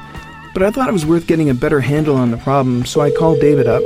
But 0.55 0.63
I 0.63 0.71
thought 0.71 0.89
it 0.89 0.93
was 0.93 1.05
worth 1.05 1.27
getting 1.27 1.51
a 1.51 1.55
better 1.55 1.83
handle 1.83 2.17
on 2.17 2.31
the 2.31 2.39
problem, 2.39 2.87
so 2.87 3.03
I 3.03 3.11
called 3.11 3.41
David 3.41 3.67
up 3.67 3.83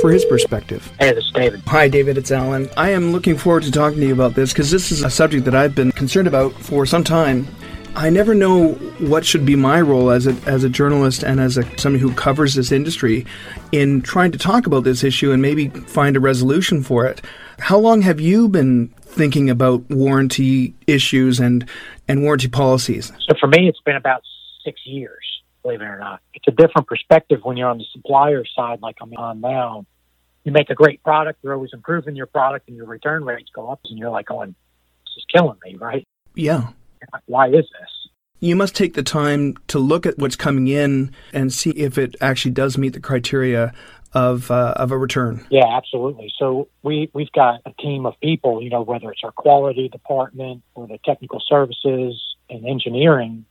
for 0.00 0.12
his 0.12 0.24
perspective. 0.24 0.88
Hey, 1.00 1.12
this 1.12 1.24
is 1.24 1.32
David. 1.32 1.62
Hi, 1.66 1.88
David, 1.88 2.16
it's 2.16 2.30
Alan. 2.30 2.70
I 2.76 2.90
am 2.90 3.10
looking 3.10 3.36
forward 3.36 3.64
to 3.64 3.72
talking 3.72 3.98
to 3.98 4.06
you 4.06 4.12
about 4.12 4.36
this 4.36 4.52
because 4.52 4.70
this 4.70 4.92
is 4.92 5.02
a 5.02 5.10
subject 5.10 5.44
that 5.46 5.56
I've 5.56 5.74
been 5.74 5.90
concerned 5.90 6.28
about 6.28 6.52
for 6.52 6.86
some 6.86 7.02
time. 7.02 7.48
I 7.96 8.10
never 8.10 8.34
know 8.34 8.72
what 8.98 9.24
should 9.24 9.46
be 9.46 9.56
my 9.56 9.80
role 9.80 10.10
as 10.10 10.26
a, 10.26 10.32
as 10.46 10.64
a 10.64 10.68
journalist 10.68 11.22
and 11.22 11.40
as 11.40 11.56
a, 11.56 11.62
somebody 11.78 12.02
who 12.02 12.12
covers 12.12 12.52
this 12.52 12.70
industry 12.70 13.24
in 13.72 14.02
trying 14.02 14.32
to 14.32 14.38
talk 14.38 14.66
about 14.66 14.84
this 14.84 15.02
issue 15.02 15.32
and 15.32 15.40
maybe 15.40 15.70
find 15.70 16.14
a 16.14 16.20
resolution 16.20 16.82
for 16.82 17.06
it. 17.06 17.22
How 17.58 17.78
long 17.78 18.02
have 18.02 18.20
you 18.20 18.48
been 18.48 18.88
thinking 19.00 19.48
about 19.48 19.88
warranty 19.88 20.74
issues 20.86 21.40
and, 21.40 21.66
and 22.06 22.22
warranty 22.22 22.48
policies? 22.48 23.12
So 23.26 23.34
for 23.40 23.46
me, 23.46 23.66
it's 23.66 23.80
been 23.80 23.96
about 23.96 24.20
six 24.62 24.78
years, 24.84 25.24
believe 25.62 25.80
it 25.80 25.84
or 25.84 25.98
not. 25.98 26.20
It's 26.34 26.46
a 26.48 26.50
different 26.50 26.86
perspective 26.88 27.40
when 27.44 27.56
you're 27.56 27.70
on 27.70 27.78
the 27.78 27.86
supplier 27.92 28.44
side, 28.44 28.82
like 28.82 28.96
I'm 29.00 29.14
on 29.14 29.40
now. 29.40 29.86
You 30.44 30.52
make 30.52 30.68
a 30.68 30.74
great 30.74 31.02
product, 31.02 31.38
you're 31.42 31.54
always 31.54 31.70
improving 31.72 32.14
your 32.14 32.26
product, 32.26 32.68
and 32.68 32.76
your 32.76 32.86
return 32.86 33.24
rates 33.24 33.48
go 33.54 33.70
up, 33.70 33.80
and 33.86 33.98
you're 33.98 34.10
like 34.10 34.26
going, 34.26 34.50
this 34.50 35.16
is 35.16 35.24
killing 35.32 35.56
me, 35.64 35.76
right? 35.76 36.06
Yeah. 36.34 36.68
Why 37.26 37.48
is 37.48 37.64
this? 37.78 38.08
You 38.40 38.54
must 38.54 38.76
take 38.76 38.94
the 38.94 39.02
time 39.02 39.56
to 39.68 39.78
look 39.78 40.04
at 40.04 40.18
what's 40.18 40.36
coming 40.36 40.68
in 40.68 41.12
and 41.32 41.52
see 41.52 41.70
if 41.70 41.96
it 41.96 42.16
actually 42.20 42.50
does 42.50 42.76
meet 42.76 42.92
the 42.92 43.00
criteria 43.00 43.72
of 44.12 44.50
uh, 44.50 44.74
of 44.76 44.92
a 44.92 44.98
return. 44.98 45.44
Yeah, 45.50 45.66
absolutely. 45.76 46.32
So 46.38 46.68
we 46.82 47.10
we've 47.12 47.32
got 47.32 47.60
a 47.66 47.72
team 47.80 48.06
of 48.06 48.14
people, 48.20 48.62
you 48.62 48.70
know, 48.70 48.82
whether 48.82 49.10
it's 49.10 49.22
our 49.24 49.32
quality 49.32 49.88
department 49.88 50.62
or 50.74 50.86
the 50.86 50.98
technical 51.04 51.42
services 51.46 52.20
and 52.48 52.66
engineering, 52.66 53.44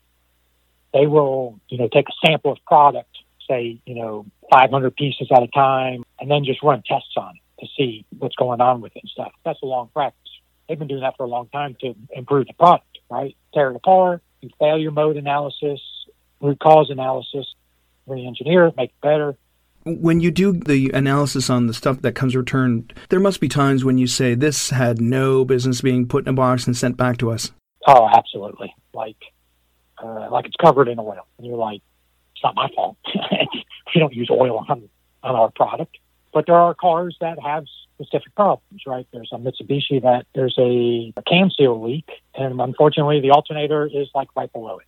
they 0.94 1.08
will, 1.08 1.60
you 1.68 1.78
know, 1.78 1.90
take 1.92 2.08
a 2.10 2.28
sample 2.28 2.52
of 2.52 2.58
product, 2.66 3.16
say, 3.48 3.80
you 3.86 3.96
know, 3.96 4.26
500 4.52 4.96
pieces 4.96 5.28
at 5.32 5.44
a 5.44 5.48
time, 5.48 6.04
and 6.20 6.32
then 6.32 6.46
just 6.46 6.64
run 6.64 6.82
tests 6.88 7.14
on 7.18 7.36
it 7.36 7.62
to 7.62 7.68
see 7.78 8.06
what's 8.18 8.36
going 8.36 8.62
on 8.62 8.82
with 8.82 8.96
it 8.96 9.04
and 9.04 9.10
stuff. 9.10 9.32
That's 9.44 9.62
a 9.62 9.66
long 9.66 9.90
practice. 9.94 10.22
They've 10.68 10.80
been 10.80 10.88
doing 10.88 11.02
that 11.02 11.16
for 11.18 11.24
a 11.24 11.30
long 11.30 11.48
time 11.50 11.76
to 11.82 11.96
improve 12.12 12.48
the 12.48 12.54
product, 12.54 12.95
right? 13.16 13.36
Tear 13.54 13.72
it 13.72 13.76
apart, 13.76 14.22
do 14.42 14.50
failure 14.60 14.92
mode 14.92 15.18
analysis, 15.18 15.80
root 16.42 16.60
cause 16.60 16.90
analysis, 16.90 17.46
re-engineer 18.08 18.68
it, 18.68 18.78
make 18.78 18.90
it 18.90 19.02
better. 19.02 19.36
When 19.86 20.20
you 20.20 20.32
do 20.32 20.52
the 20.52 20.92
analysis 20.94 21.50
on 21.50 21.68
the 21.68 21.74
stuff 21.74 22.02
that 22.02 22.14
comes 22.14 22.36
returned, 22.36 22.94
there 23.10 23.20
must 23.20 23.40
be 23.40 23.48
times 23.48 23.86
when 23.86 23.98
you 23.98 24.08
say 24.08 24.34
this 24.34 24.72
had 24.72 25.00
no 25.00 25.46
business 25.46 25.82
being 25.82 26.08
put 26.08 26.26
in 26.26 26.30
a 26.30 26.34
box 26.34 26.66
and 26.66 26.76
sent 26.76 26.98
back 26.98 27.18
to 27.18 27.32
us. 27.32 27.52
Oh, 27.88 28.10
absolutely. 28.12 28.74
Like, 28.94 29.18
uh, 30.04 30.28
like 30.32 30.46
it's 30.46 30.56
covered 30.60 30.88
in 30.88 31.00
oil, 31.00 31.28
and 31.38 31.46
you're 31.46 31.58
like, 31.58 31.82
it's 32.34 32.44
not 32.44 32.56
my 32.56 32.68
fault. 32.76 32.98
we 33.94 34.00
don't 34.00 34.14
use 34.14 34.30
oil 34.32 34.66
on 34.68 34.90
on 35.22 35.36
our 35.36 35.52
product. 35.52 35.98
But 36.34 36.48
there 36.48 36.56
are 36.56 36.74
cars 36.74 37.16
that 37.22 37.38
have 37.40 37.66
specific 37.96 38.34
problems, 38.36 38.82
right? 38.86 39.08
There's 39.12 39.30
a 39.32 39.38
Mitsubishi 39.38 40.02
that 40.02 40.26
there's 40.36 40.56
a, 40.58 41.14
a 41.18 41.22
cam 41.24 41.50
seal 41.52 41.82
leak, 41.82 42.08
and 42.36 42.60
unfortunately, 42.62 43.22
the 43.22 43.32
alternator 43.32 43.86
is 43.86 44.08
like 44.14 44.30
right 44.36 44.52
below 44.52 44.80
it. 44.80 44.86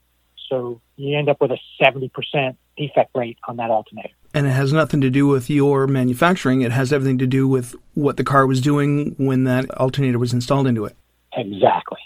So 0.50 0.82
you 0.96 1.18
end 1.18 1.30
up 1.30 1.42
with 1.42 1.52
a 1.52 1.60
70% 1.82 2.56
defect 2.78 3.12
rate 3.16 3.38
on 3.48 3.58
that 3.58 3.70
alternator. 3.70 4.14
And 4.34 4.48
it 4.48 4.52
has 4.52 4.72
nothing 4.72 5.02
to 5.02 5.10
do 5.10 5.28
with 5.28 5.50
your 5.50 5.88
manufacturing. 5.88 6.62
It 6.62 6.72
has 6.72 6.94
everything 6.94 7.18
to 7.18 7.28
do 7.28 7.48
with 7.48 7.76
what 7.96 8.18
the 8.18 8.24
car 8.24 8.46
was 8.46 8.62
doing 8.62 9.16
when 9.18 9.44
that 9.46 9.70
alternator 9.78 10.20
was 10.20 10.34
installed 10.34 10.68
into 10.68 10.86
it. 10.86 10.96
Exactly. 11.34 12.00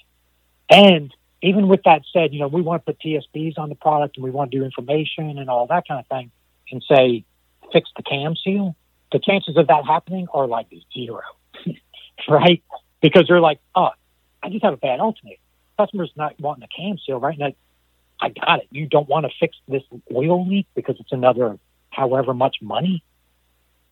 And 0.69 1.13
even 1.41 1.67
with 1.67 1.81
that 1.84 2.03
said, 2.13 2.34
you 2.34 2.40
know, 2.40 2.47
we 2.47 2.61
want 2.61 2.85
to 2.85 2.94
put 2.94 3.01
TSBs 3.01 3.57
on 3.57 3.69
the 3.69 3.75
product 3.75 4.17
and 4.17 4.23
we 4.23 4.31
want 4.31 4.51
to 4.51 4.57
do 4.57 4.63
information 4.63 5.38
and 5.38 5.50
all 5.50 5.67
that 5.67 5.88
kind 5.88 6.00
of 6.00 6.07
thing 6.07 6.31
and 6.72 6.84
say, 6.88 7.25
fix 7.73 7.90
the 7.97 8.03
cam 8.03 8.35
seal. 8.35 8.75
The 9.11 9.19
chances 9.19 9.57
of 9.57 9.67
that 9.67 9.85
happening 9.85 10.27
are 10.33 10.47
like 10.47 10.67
zero, 10.94 11.22
right? 12.29 12.63
Because 13.01 13.25
they're 13.27 13.41
like, 13.41 13.59
oh, 13.75 13.89
I 14.41 14.49
just 14.49 14.63
have 14.63 14.73
a 14.73 14.77
bad 14.77 14.99
alternator. 14.99 15.41
Customer's 15.77 16.11
not 16.16 16.39
wanting 16.39 16.63
a 16.63 16.67
cam 16.67 16.97
seal, 17.05 17.19
right? 17.19 17.38
And 17.38 17.44
I, 17.44 18.25
I 18.25 18.29
got 18.29 18.59
it. 18.59 18.67
You 18.72 18.88
don't 18.88 19.09
want 19.09 19.25
to 19.25 19.31
fix 19.39 19.57
this 19.67 19.83
oil 20.13 20.47
leak 20.47 20.67
because 20.75 20.95
it's 20.99 21.11
another 21.11 21.57
however 21.89 22.33
much 22.33 22.57
money. 22.61 23.03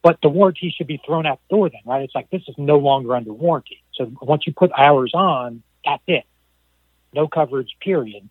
But 0.02 0.20
the 0.22 0.30
warranty 0.30 0.74
should 0.76 0.88
be 0.88 1.02
thrown 1.06 1.26
out 1.26 1.40
the 1.50 1.56
door 1.56 1.70
then, 1.70 1.82
right? 1.86 2.04
It's 2.04 2.16
like 2.16 2.30
this 2.30 2.44
is 2.48 2.56
no 2.58 2.78
longer 2.78 3.16
under 3.16 3.34
warranty. 3.34 3.84
So 3.96 4.12
once 4.22 4.48
you 4.48 4.54
put 4.54 4.72
hours 4.72 5.12
on, 5.14 5.62
that's 5.84 6.04
it. 6.08 6.24
No 7.14 7.28
coverage, 7.28 7.76
period. 7.82 8.30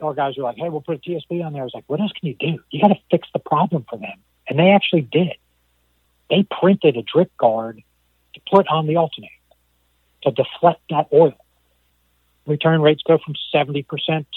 Our 0.00 0.14
guys 0.14 0.38
are 0.38 0.42
like, 0.42 0.56
hey, 0.56 0.68
we'll 0.68 0.80
put 0.80 0.96
a 0.96 0.98
TSB 0.98 1.44
on 1.44 1.52
there. 1.52 1.62
I 1.62 1.64
was 1.64 1.74
like, 1.74 1.84
what 1.86 2.00
else 2.00 2.12
can 2.12 2.28
you 2.28 2.34
do? 2.34 2.58
You 2.70 2.80
got 2.80 2.88
to 2.88 3.00
fix 3.10 3.28
the 3.32 3.38
problem 3.38 3.84
for 3.88 3.98
them. 3.98 4.18
And 4.48 4.58
they 4.58 4.70
actually 4.70 5.02
did. 5.02 5.34
They 6.30 6.46
printed 6.60 6.96
a 6.96 7.02
drip 7.02 7.36
guard 7.36 7.82
to 8.34 8.40
put 8.50 8.66
on 8.68 8.86
the 8.86 8.96
alternator 8.96 9.32
to 10.22 10.30
deflect 10.30 10.80
that 10.90 11.08
oil. 11.12 11.34
Return 12.46 12.82
rates 12.82 13.02
go 13.06 13.18
from 13.24 13.34
70% 13.54 13.86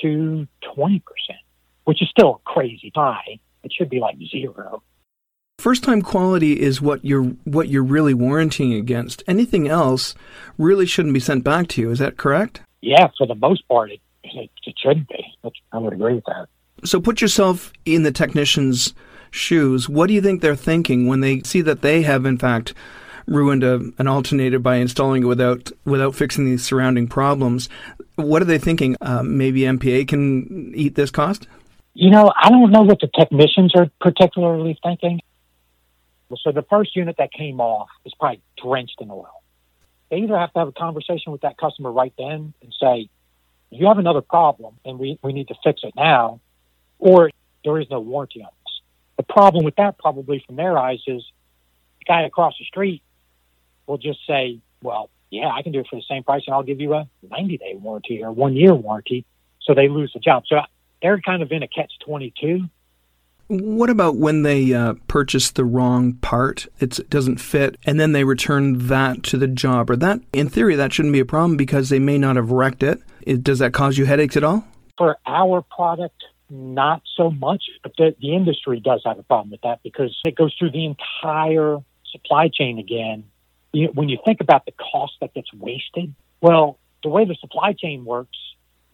to 0.02 0.48
20%, 0.64 1.02
which 1.86 2.02
is 2.02 2.10
still 2.10 2.42
a 2.46 2.50
crazy 2.50 2.92
high. 2.96 3.40
It 3.64 3.74
should 3.74 3.90
be 3.90 4.00
like 4.00 4.18
zero. 4.32 4.82
First 5.60 5.84
time 5.84 6.02
quality 6.02 6.62
is 6.62 6.82
what 6.82 7.04
you're 7.04 7.24
what 7.44 7.68
you're 7.68 7.84
really 7.84 8.14
warranting 8.14 8.74
against. 8.74 9.24
Anything 9.28 9.68
else 9.68 10.14
really 10.58 10.86
shouldn't 10.86 11.16
be 11.16 11.20
sent 11.20 11.44
back 11.44 11.68
to 11.70 11.82
you. 11.82 11.90
Is 11.90 11.98
that 12.00 12.16
correct? 12.16 12.62
Yeah, 12.82 13.08
for 13.18 13.26
the 13.26 13.34
most 13.34 13.68
part, 13.68 13.92
it, 13.92 14.00
it, 14.24 14.52
it 14.66 14.76
shouldn't 14.78 15.10
be. 15.10 15.26
I 15.72 15.78
would 15.80 15.94
agree 15.94 16.14
with 16.14 16.26
that. 16.26 16.48
So 16.84 17.02
put 17.02 17.22
yourself 17.22 17.74
in 17.86 18.04
the 18.04 18.12
technician's 18.12 18.94
shoes. 19.32 19.88
What 19.90 20.08
do 20.08 20.14
you 20.14 20.22
think 20.22 20.42
they're 20.42 20.56
thinking 20.56 21.08
when 21.08 21.22
they 21.22 21.42
see 21.42 21.62
that 21.62 21.82
they 21.82 22.02
have, 22.04 22.26
in 22.26 22.38
fact, 22.38 22.74
ruined 23.28 23.64
a, 23.64 23.92
an 23.98 24.08
alternator 24.08 24.58
by 24.58 24.78
installing 24.78 25.24
it 25.24 25.26
without 25.26 25.72
without 25.86 26.16
fixing 26.16 26.46
the 26.46 26.58
surrounding 26.58 27.08
problems. 27.08 27.70
What 28.16 28.42
are 28.42 28.46
they 28.46 28.58
thinking? 28.58 28.96
Uh, 29.02 29.22
maybe 29.24 29.62
MPA 29.62 30.08
can 30.08 30.74
eat 30.74 30.96
this 30.96 31.12
cost. 31.12 31.48
You 31.94 32.10
know, 32.10 32.32
I 32.36 32.50
don't 32.50 32.72
know 32.72 32.84
what 32.84 33.00
the 33.00 33.08
technicians 33.08 33.74
are 33.76 33.90
particularly 34.00 34.80
thinking. 34.82 35.20
So 36.44 36.52
the 36.52 36.64
first 36.64 36.96
unit 36.96 37.16
that 37.18 37.32
came 37.32 37.60
off 37.60 37.90
is 38.06 38.14
probably 38.20 38.42
drenched 38.62 38.98
in 39.00 39.10
oil. 39.10 39.44
They 40.10 40.18
either 40.18 40.38
have 40.38 40.54
to 40.54 40.60
have 40.60 40.68
a 40.68 40.74
conversation 40.74 41.32
with 41.32 41.42
that 41.42 41.58
customer 41.58 41.92
right 41.92 42.14
then 42.18 42.54
and 42.62 42.76
say, 42.80 43.10
you 43.70 43.88
have 43.88 43.98
another 43.98 44.22
problem 44.22 44.76
and 44.86 45.00
we, 45.00 45.20
we 45.22 45.34
need 45.34 45.48
to 45.50 45.56
fix 45.64 45.82
it 45.84 45.94
now, 45.96 46.40
or 47.00 47.30
there 47.64 47.80
is 47.80 47.90
no 47.90 48.00
warranty 48.00 48.42
on 48.42 48.50
this. 48.50 48.57
The 49.18 49.24
problem 49.24 49.66
with 49.66 49.76
that 49.76 49.98
probably 49.98 50.44
from 50.46 50.56
their 50.56 50.78
eyes 50.78 51.00
is 51.08 51.24
the 52.00 52.06
guy 52.06 52.24
across 52.24 52.54
the 52.60 52.66
street 52.66 53.02
will 53.88 53.98
just 53.98 54.20
say, 54.28 54.60
well, 54.82 55.10
yeah, 55.30 55.50
I 55.50 55.62
can 55.62 55.72
do 55.72 55.80
it 55.80 55.88
for 55.90 55.96
the 55.96 56.06
same 56.10 56.24
price 56.24 56.44
and 56.48 56.54
I'll 56.54 56.64
give 56.64 56.80
you 56.80 56.94
a 56.94 57.08
90 57.30 57.58
day 57.58 57.76
warranty 57.76 58.24
or 58.24 58.32
one 58.32 58.56
year 58.56 58.74
warranty. 58.74 59.26
So 59.62 59.74
they 59.74 59.90
lose 59.90 60.12
the 60.14 60.20
job. 60.20 60.44
So 60.48 60.58
they're 61.02 61.20
kind 61.20 61.42
of 61.42 61.52
in 61.52 61.64
a 61.64 61.68
catch 61.68 61.92
22. 62.06 62.68
What 63.50 63.90
about 63.90 64.18
when 64.18 64.42
they 64.44 64.74
uh, 64.74 64.96
purchase 65.08 65.52
the 65.52 65.64
wrong 65.64 66.14
part? 66.14 66.68
It 66.80 67.10
doesn't 67.10 67.38
fit, 67.38 67.78
and 67.86 67.98
then 67.98 68.12
they 68.12 68.26
return 68.26 68.88
that 68.88 69.24
to 69.24 69.38
the 69.38 69.48
job? 69.48 69.90
Or 69.90 69.96
that, 69.96 70.20
in 70.34 70.50
theory, 70.50 70.76
that 70.76 70.92
shouldn't 70.92 71.14
be 71.14 71.22
a 71.22 71.26
problem 71.26 71.56
because 71.56 71.88
they 71.88 72.00
may 72.00 72.18
not 72.18 72.36
have 72.36 72.52
wrecked 72.52 72.84
it. 72.84 73.00
it 73.22 73.44
does 73.44 73.60
that 73.60 73.72
cause 73.72 73.98
you 73.98 74.06
headaches 74.06 74.36
at 74.36 74.44
all? 74.44 74.66
For 74.98 75.18
our 75.26 75.62
product, 75.62 76.26
not 76.50 77.02
so 77.16 77.30
much, 77.30 77.64
but 77.84 77.94
the, 77.98 78.16
the 78.22 78.36
industry 78.36 78.80
does 78.80 79.02
have 79.06 79.20
a 79.20 79.24
problem 79.24 79.52
with 79.52 79.62
that 79.62 79.82
because 79.84 80.18
it 80.26 80.36
goes 80.36 80.56
through 80.58 80.72
the 80.72 80.86
entire 80.86 81.78
supply 82.12 82.50
chain 82.54 82.80
again. 82.80 83.26
You, 83.74 83.90
when 83.94 84.10
you 84.10 84.18
think 84.24 84.42
about 84.42 84.66
the 84.66 84.72
cost 84.72 85.14
that 85.22 85.34
gets 85.34 85.54
wasted, 85.54 86.14
well, 86.42 86.80
the 87.04 87.10
way 87.10 87.26
the 87.26 87.36
supply 87.36 87.74
chain 87.74 88.06
works, 88.06 88.38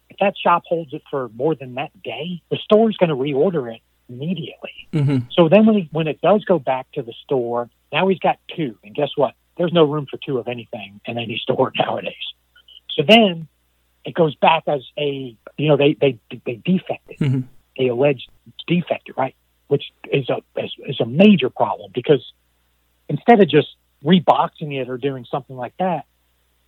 if 0.09 0.17
that 0.19 0.33
shop 0.37 0.63
holds 0.67 0.93
it 0.93 1.03
for 1.09 1.29
more 1.29 1.55
than 1.55 1.75
that 1.75 1.91
day, 2.03 2.41
the 2.49 2.57
store 2.57 2.89
is 2.89 2.97
going 2.97 3.09
to 3.09 3.15
reorder 3.15 3.73
it 3.73 3.81
immediately. 4.09 4.87
Mm-hmm. 4.91 5.29
So 5.31 5.49
then 5.49 5.65
when, 5.65 5.75
he, 5.75 5.89
when 5.91 6.07
it 6.07 6.21
does 6.21 6.43
go 6.45 6.59
back 6.59 6.91
to 6.93 7.01
the 7.01 7.13
store, 7.23 7.69
now 7.91 8.07
he's 8.07 8.19
got 8.19 8.37
two. 8.55 8.77
And 8.83 8.93
guess 8.93 9.09
what? 9.15 9.33
There's 9.57 9.73
no 9.73 9.83
room 9.85 10.07
for 10.09 10.17
two 10.17 10.39
of 10.39 10.47
anything 10.47 10.99
in 11.05 11.17
any 11.17 11.39
store 11.41 11.71
nowadays. 11.77 12.13
So 12.91 13.03
then 13.07 13.47
it 14.05 14.13
goes 14.13 14.35
back 14.35 14.63
as 14.67 14.81
a, 14.97 15.35
you 15.57 15.67
know, 15.67 15.77
they, 15.77 15.95
they, 15.99 16.19
they 16.45 16.55
defected. 16.63 17.19
Mm-hmm. 17.19 17.41
They 17.77 17.87
alleged 17.87 18.29
defected, 18.67 19.15
right? 19.17 19.35
Which 19.67 19.91
is 20.11 20.29
a, 20.29 20.37
is, 20.59 20.73
is 20.87 20.99
a 20.99 21.05
major 21.05 21.49
problem 21.49 21.91
because 21.93 22.23
instead 23.09 23.41
of 23.41 23.49
just 23.49 23.69
reboxing 24.03 24.79
it 24.79 24.89
or 24.89 24.97
doing 24.97 25.25
something 25.29 25.55
like 25.55 25.73
that, 25.79 26.05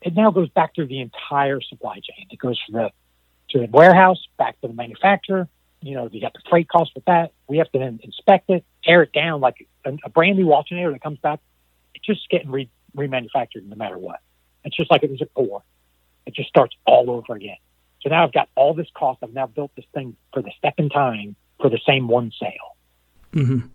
it 0.01 0.15
now 0.15 0.31
goes 0.31 0.49
back 0.49 0.75
through 0.75 0.87
the 0.87 1.01
entire 1.01 1.61
supply 1.61 1.95
chain. 1.95 2.27
It 2.29 2.39
goes 2.39 2.59
from 2.65 2.81
the 2.81 2.91
to 3.49 3.59
the 3.59 3.67
warehouse, 3.71 4.19
back 4.37 4.59
to 4.61 4.67
the 4.67 4.73
manufacturer. 4.73 5.47
You 5.81 5.95
know, 5.95 6.09
you 6.11 6.21
got 6.21 6.33
the 6.33 6.41
freight 6.49 6.67
cost 6.67 6.91
with 6.95 7.05
that. 7.05 7.31
We 7.47 7.57
have 7.57 7.71
to 7.71 7.79
then 7.79 7.99
inspect 8.03 8.49
it, 8.49 8.65
tear 8.83 9.03
it 9.03 9.11
down 9.11 9.41
like 9.41 9.67
a, 9.85 9.97
a 10.03 10.09
brand 10.09 10.37
new 10.37 10.51
alternator 10.51 10.91
that 10.91 11.01
comes 11.01 11.19
back. 11.19 11.39
It's 11.93 12.05
just 12.05 12.27
getting 12.29 12.49
re- 12.49 12.69
remanufactured 12.95 13.65
no 13.65 13.75
matter 13.75 13.97
what. 13.97 14.19
It's 14.63 14.75
just 14.75 14.89
like 14.89 15.03
it 15.03 15.11
was 15.11 15.21
a 15.21 15.27
core. 15.27 15.63
It 16.25 16.33
just 16.33 16.49
starts 16.49 16.75
all 16.85 17.09
over 17.09 17.35
again. 17.35 17.57
So 18.01 18.09
now 18.09 18.23
I've 18.23 18.33
got 18.33 18.49
all 18.55 18.73
this 18.73 18.87
cost. 18.93 19.19
I've 19.23 19.33
now 19.33 19.47
built 19.47 19.71
this 19.75 19.85
thing 19.93 20.15
for 20.33 20.41
the 20.41 20.51
second 20.61 20.89
time 20.89 21.35
for 21.59 21.69
the 21.69 21.79
same 21.87 22.07
one 22.07 22.31
sale. 22.39 22.75
Mm-hmm. 23.33 23.67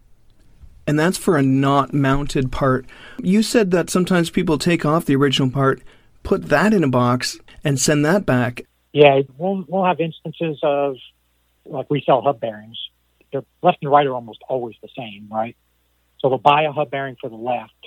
And 0.87 0.99
that's 0.99 1.19
for 1.19 1.37
a 1.37 1.43
not 1.43 1.93
mounted 1.93 2.51
part. 2.51 2.87
You 3.23 3.43
said 3.43 3.71
that 3.73 3.91
sometimes 3.91 4.31
people 4.31 4.59
take 4.59 4.85
off 4.85 5.05
the 5.05 5.17
original 5.17 5.51
part, 5.51 5.83
put 6.23 6.47
that 6.47 6.73
in 6.73 6.83
a 6.83 6.89
box, 6.89 7.39
and 7.63 7.79
send 7.79 8.05
that 8.05 8.27
back. 8.27 8.63
Yeah, 8.93 9.21
we'll 9.37 9.65
we'll 9.69 9.85
have 9.85 10.01
instances 10.01 10.59
of 10.63 10.97
like 11.65 11.89
we 11.91 12.03
sell 12.05 12.23
hub 12.23 12.41
bearings. 12.41 12.79
They're 13.33 13.45
left 13.63 13.79
and 13.83 13.91
right 13.91 14.07
are 14.07 14.15
almost 14.15 14.41
always 14.49 14.75
the 14.83 14.89
same, 14.97 15.29
right? 15.31 15.57
So 16.19 16.29
they'll 16.29 16.39
buy 16.39 16.63
a 16.63 16.73
hub 16.73 16.91
bearing 16.91 17.17
for 17.21 17.31
the 17.31 17.37
left, 17.37 17.87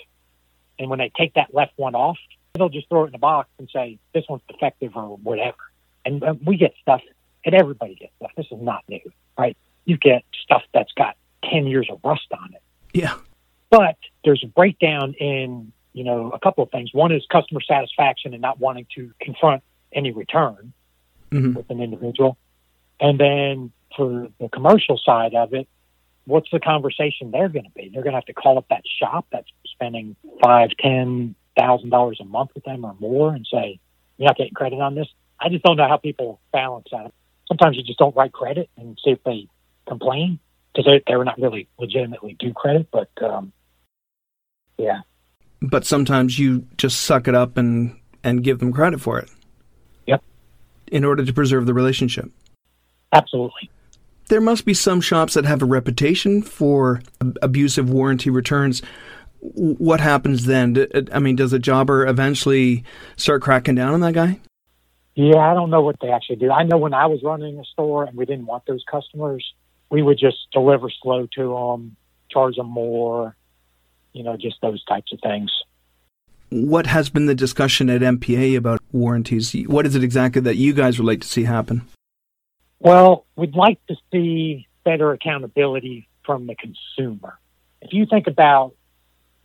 and 0.80 0.90
when 0.90 1.00
they 1.00 1.12
take 1.18 1.34
that 1.34 1.54
left 1.54 1.74
one 1.76 1.96
off, 1.96 2.18
they'll 2.54 2.70
just 2.70 2.88
throw 2.88 3.06
it 3.06 3.08
in 3.08 3.16
a 3.16 3.20
box 3.20 3.50
and 3.58 3.70
say 3.74 3.98
this 4.14 4.26
one's 4.30 4.44
defective 4.48 4.96
or 4.96 5.18
whatever. 5.18 5.58
And 6.06 6.24
uh, 6.24 6.36
we 6.46 6.58
get 6.58 6.74
stuff, 6.82 7.02
and 7.46 7.56
everybody 7.56 7.96
gets 7.96 8.14
stuff. 8.18 8.32
This 8.38 8.48
is 8.52 8.62
not 8.62 8.84
new, 8.88 9.00
right? 9.38 9.58
You 9.86 9.98
get 9.98 10.24
stuff 10.44 10.62
that's 10.74 10.92
got 10.94 11.16
ten 11.44 11.66
years 11.66 11.88
of 11.90 12.00
rust 12.04 12.28
on 12.32 12.54
it. 12.54 12.62
Yeah. 12.94 13.16
But 13.70 13.98
there's 14.24 14.44
a 14.44 14.48
breakdown 14.48 15.16
in 15.20 15.72
you 15.94 16.04
know 16.04 16.32
a 16.32 16.40
couple 16.40 16.64
of 16.64 16.72
things. 16.72 16.94
One 16.94 17.12
is 17.12 17.26
customer 17.32 17.62
satisfaction 17.62 18.34
and 18.34 18.42
not 18.42 18.60
wanting 18.60 18.86
to 18.96 19.12
confront 19.20 19.64
any 19.92 20.12
return 20.12 20.74
mm-hmm. 21.32 21.54
with 21.54 21.70
an 21.70 21.82
individual. 21.82 22.38
And 23.00 23.20
then 23.20 23.72
for 23.96 24.28
the 24.40 24.50
commercial 24.50 24.98
side 24.98 25.34
of 25.34 25.54
it, 25.54 25.68
what's 26.26 26.50
the 26.52 26.60
conversation 26.60 27.32
they're 27.32 27.50
going 27.50 27.66
to 27.66 27.72
be? 27.72 27.90
They're 27.90 28.04
going 28.04 28.14
to 28.14 28.18
have 28.18 28.26
to 28.26 28.34
call 28.34 28.58
up 28.58 28.68
that 28.70 28.84
shop 29.00 29.26
that's 29.32 29.48
spending 29.66 30.16
five, 30.42 30.70
ten 30.80 31.36
thousand 31.58 31.90
dollars 31.90 32.20
a 32.22 32.26
month 32.26 32.52
with 32.56 32.64
them 32.64 32.86
or 32.86 32.96
more, 33.00 33.34
and 33.34 33.46
say, 33.52 33.80
"You're 34.18 34.28
not 34.28 34.38
getting 34.38 34.54
credit 34.54 34.80
on 34.80 34.96
this." 34.96 35.08
I 35.40 35.50
just 35.50 35.64
don't 35.64 35.78
know 35.78 35.88
how 35.88 35.98
people 35.98 36.40
balance 36.52 36.88
that. 36.92 37.12
Sometimes 37.48 37.76
you 37.78 37.84
just 37.84 38.00
don't 38.00 38.16
write 38.16 38.32
credit 38.32 38.70
and 38.78 38.98
see 39.04 39.12
if 39.12 39.24
they 39.24 39.48
complain 39.88 40.40
because 40.74 40.86
they, 40.86 41.04
they're 41.06 41.24
not 41.24 41.40
really 41.40 41.68
legitimately 41.78 42.36
due 42.40 42.54
credit. 42.54 42.88
But 42.92 43.10
um, 43.22 43.52
yeah. 44.78 45.02
But 45.62 45.86
sometimes 45.86 46.38
you 46.38 46.68
just 46.78 47.02
suck 47.02 47.28
it 47.28 47.36
up 47.36 47.58
and 47.58 48.00
and 48.24 48.44
give 48.44 48.60
them 48.60 48.72
credit 48.72 49.02
for 49.02 49.20
it 49.20 49.30
Yep. 50.08 50.24
in 50.88 51.04
order 51.04 51.26
to 51.26 51.34
preserve 51.34 51.66
the 51.66 51.74
relationship. 51.74 52.32
Absolutely. 53.12 53.70
There 54.30 54.42
must 54.42 54.66
be 54.66 54.74
some 54.74 55.02
shops 55.02 55.34
that 55.34 55.44
have 55.46 55.62
a 55.62 55.66
reputation 55.66 56.42
for 56.42 57.02
abusive 57.42 57.90
warranty 57.90 58.30
returns. 58.30 58.82
What 59.46 60.00
happens 60.00 60.46
then? 60.46 60.88
Uh, 60.94 61.02
I 61.12 61.20
mean, 61.20 61.36
does 61.36 61.52
a 61.52 61.60
jobber 61.60 62.08
eventually 62.08 62.84
start 63.18 63.42
cracking 63.42 63.76
down 63.76 63.94
on 63.94 64.00
that 64.00 64.14
guy? 64.14 64.40
Yeah, 65.16 65.38
I 65.38 65.54
don't 65.54 65.70
know 65.70 65.82
what 65.82 65.98
they 66.02 66.10
actually 66.10 66.38
do. 66.38 66.50
I 66.50 66.64
know 66.64 66.78
when 66.78 66.94
I 66.94 67.06
was 67.08 67.22
running 67.24 67.60
a 67.60 67.66
store 67.66 68.06
and 68.06 68.18
we 68.18 68.26
didn't 68.26 68.46
want 68.46 68.66
those 68.66 68.84
customers, 68.90 69.54
we 69.92 70.02
would 70.02 70.18
just 70.18 70.38
deliver 70.52 70.90
slow 70.90 71.28
to 71.36 71.54
them, 71.54 71.96
charge 72.32 72.56
them 72.56 72.70
more, 72.70 73.36
you 74.14 74.24
know, 74.24 74.38
just 74.38 74.56
those 74.62 74.84
types 74.86 75.12
of 75.12 75.20
things. 75.22 75.52
What 76.50 76.88
has 76.88 77.10
been 77.10 77.26
the 77.26 77.36
discussion 77.36 77.90
at 77.90 78.02
MPA 78.02 78.56
about 78.58 78.80
warranties? 78.92 79.54
What 79.68 79.86
is 79.86 79.96
it 79.96 80.04
exactly 80.04 80.42
that 80.42 80.56
you 80.56 80.74
guys 80.74 80.98
would 80.98 81.08
like 81.08 81.22
to 81.22 81.28
see 81.28 81.44
happen? 81.44 81.88
Well, 82.80 83.26
we'd 83.36 83.56
like 83.56 83.86
to 83.88 83.96
see 84.12 84.68
better 84.84 85.12
accountability 85.12 86.08
from 86.26 86.48
the 86.48 86.56
consumer. 86.56 87.38
If 87.82 87.94
you 87.94 88.06
think 88.06 88.28
about 88.28 88.76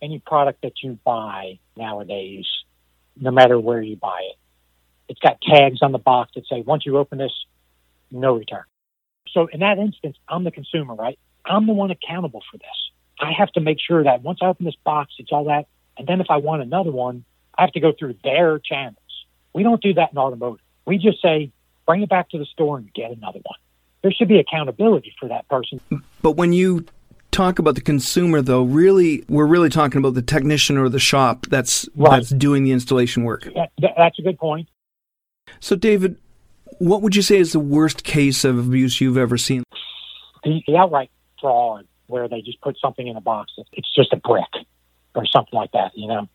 any 0.01 0.19
product 0.19 0.61
that 0.63 0.73
you 0.81 0.97
buy 1.03 1.59
nowadays, 1.75 2.45
no 3.19 3.31
matter 3.31 3.59
where 3.59 3.81
you 3.81 3.95
buy 3.95 4.19
it, 4.31 4.35
it's 5.09 5.19
got 5.19 5.41
tags 5.41 5.81
on 5.81 5.91
the 5.91 5.99
box 5.99 6.31
that 6.35 6.45
say, 6.47 6.61
once 6.61 6.85
you 6.85 6.97
open 6.97 7.17
this, 7.17 7.33
no 8.11 8.35
return. 8.35 8.63
So 9.31 9.47
in 9.47 9.59
that 9.59 9.77
instance, 9.77 10.17
I'm 10.27 10.43
the 10.43 10.51
consumer, 10.51 10.95
right? 10.95 11.19
I'm 11.45 11.67
the 11.67 11.73
one 11.73 11.91
accountable 11.91 12.43
for 12.51 12.57
this. 12.57 12.67
I 13.19 13.31
have 13.37 13.51
to 13.53 13.59
make 13.59 13.79
sure 13.85 14.03
that 14.03 14.21
once 14.21 14.39
I 14.41 14.47
open 14.47 14.65
this 14.65 14.77
box, 14.83 15.13
it's 15.17 15.31
all 15.31 15.45
that 15.45 15.67
and 15.99 16.07
then 16.07 16.21
if 16.21 16.27
I 16.29 16.37
want 16.37 16.61
another 16.61 16.91
one, 16.91 17.25
I 17.55 17.63
have 17.63 17.73
to 17.73 17.81
go 17.81 17.91
through 17.91 18.15
their 18.23 18.57
channels. 18.57 18.95
We 19.53 19.63
don't 19.63 19.81
do 19.81 19.93
that 19.95 20.13
in 20.13 20.17
automotive. 20.17 20.63
We 20.85 20.97
just 20.97 21.21
say, 21.21 21.51
bring 21.85 22.01
it 22.01 22.09
back 22.09 22.29
to 22.29 22.39
the 22.39 22.45
store 22.45 22.77
and 22.77 22.91
get 22.93 23.11
another 23.11 23.39
one. 23.43 23.59
There 24.01 24.11
should 24.11 24.29
be 24.29 24.39
accountability 24.39 25.13
for 25.19 25.27
that 25.27 25.47
person. 25.49 25.81
But 26.21 26.31
when 26.31 26.53
you 26.53 26.85
talk 27.31 27.59
about 27.59 27.75
the 27.75 27.81
consumer 27.81 28.41
though 28.41 28.63
really 28.63 29.23
we're 29.29 29.45
really 29.45 29.69
talking 29.69 29.99
about 29.99 30.13
the 30.13 30.21
technician 30.21 30.77
or 30.77 30.89
the 30.89 30.99
shop 30.99 31.45
that's 31.47 31.87
right. 31.95 32.11
that's 32.11 32.29
doing 32.29 32.63
the 32.63 32.71
installation 32.71 33.23
work 33.23 33.47
that, 33.55 33.71
that's 33.97 34.17
a 34.19 34.21
good 34.21 34.37
point 34.37 34.67
so 35.59 35.75
david 35.75 36.17
what 36.79 37.01
would 37.01 37.15
you 37.15 37.21
say 37.21 37.37
is 37.37 37.51
the 37.51 37.59
worst 37.59 38.03
case 38.03 38.43
of 38.43 38.57
abuse 38.57 38.99
you've 38.99 39.17
ever 39.17 39.37
seen 39.37 39.63
the, 40.43 40.61
the 40.67 40.75
outright 40.75 41.11
fraud 41.39 41.85
where 42.07 42.27
they 42.27 42.41
just 42.41 42.59
put 42.61 42.77
something 42.79 43.07
in 43.07 43.15
a 43.15 43.21
box 43.21 43.51
it's 43.73 43.93
just 43.93 44.11
a 44.11 44.17
brick 44.17 44.65
or 45.15 45.25
something 45.25 45.57
like 45.57 45.71
that, 45.73 45.91
you 45.95 46.07
know. 46.07 46.27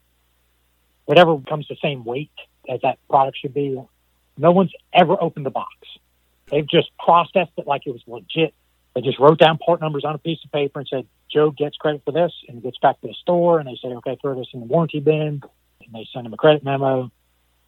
Whatever 1.06 1.38
comes 1.40 1.66
the 1.68 1.76
same 1.82 2.04
weight 2.04 2.30
as 2.68 2.80
that 2.82 2.98
product 3.08 3.38
should 3.38 3.54
be. 3.54 3.80
No 4.36 4.52
one's 4.52 4.72
ever 4.92 5.20
opened 5.20 5.46
the 5.46 5.50
box. 5.50 5.74
They've 6.50 6.68
just 6.68 6.90
processed 6.98 7.52
it 7.56 7.66
like 7.66 7.82
it 7.86 7.90
was 7.90 8.02
legit. 8.06 8.54
They 8.94 9.00
just 9.00 9.18
wrote 9.18 9.38
down 9.38 9.58
part 9.58 9.80
numbers 9.80 10.04
on 10.04 10.14
a 10.14 10.18
piece 10.18 10.38
of 10.44 10.52
paper 10.52 10.78
and 10.78 10.88
said, 10.88 11.06
Joe 11.30 11.50
gets 11.50 11.76
credit 11.76 12.02
for 12.04 12.12
this 12.12 12.32
and 12.48 12.62
gets 12.62 12.78
back 12.78 13.00
to 13.00 13.08
the 13.08 13.14
store 13.14 13.58
and 13.58 13.68
they 13.68 13.76
say, 13.82 13.88
okay, 13.88 14.16
throw 14.20 14.38
this 14.38 14.46
in 14.54 14.60
the 14.60 14.66
warranty 14.66 15.00
bin. 15.00 15.42
And 15.84 15.92
they 15.92 16.06
send 16.12 16.26
him 16.26 16.32
a 16.32 16.36
credit 16.36 16.62
memo. 16.64 17.10